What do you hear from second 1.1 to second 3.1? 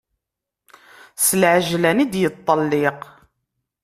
S lɛejlan i d-yeṭelliq.